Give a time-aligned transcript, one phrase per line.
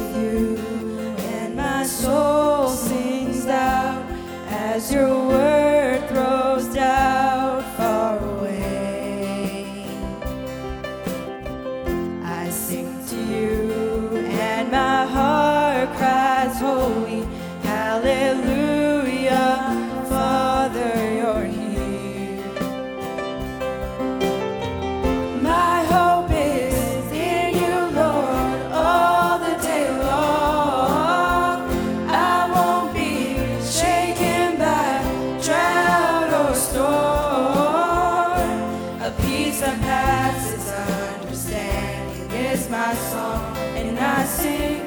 [0.00, 0.56] you,
[1.18, 4.04] and my soul sings out
[4.48, 5.51] as your word.
[42.72, 44.82] my song, and I sing,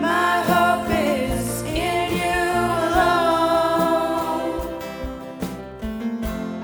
[0.00, 2.50] my hope is in you
[2.88, 4.80] alone.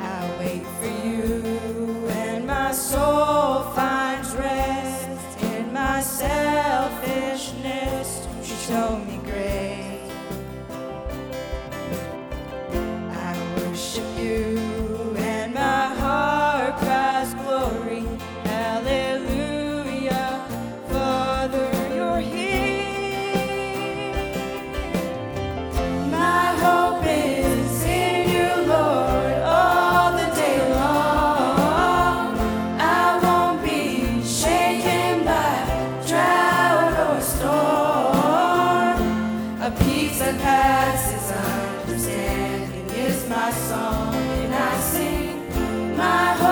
[0.01, 1.43] I wait for you,
[2.09, 8.27] and my soul finds rest in my selfishness.
[8.43, 10.11] You show me grace.
[13.11, 14.52] I worship you.
[43.33, 46.52] my song, and I sing my hope.